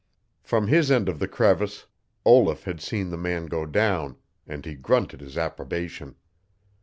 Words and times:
From 0.41 0.65
his 0.65 0.89
end 0.89 1.07
of 1.09 1.19
the 1.19 1.27
crevice 1.27 1.85
Olaf 2.25 2.63
had 2.63 2.81
seen 2.81 3.11
the 3.11 3.19
man 3.19 3.45
go 3.45 3.67
down, 3.67 4.17
and 4.47 4.65
he 4.65 4.73
grunted 4.73 5.21
his 5.21 5.37
approbation. 5.37 6.15